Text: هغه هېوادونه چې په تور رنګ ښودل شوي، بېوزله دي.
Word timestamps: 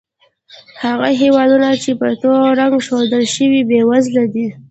هغه 0.83 1.09
هېوادونه 1.21 1.67
چې 1.83 1.91
په 1.99 2.07
تور 2.21 2.43
رنګ 2.59 2.73
ښودل 2.85 3.23
شوي، 3.35 3.61
بېوزله 3.69 4.23
دي. 4.33 4.47